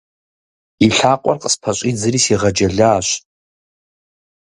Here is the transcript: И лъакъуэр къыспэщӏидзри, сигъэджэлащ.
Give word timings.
И 0.85 0.87
лъакъуэр 0.97 1.37
къыспэщӏидзри, 1.41 2.19
сигъэджэлащ. 2.23 3.07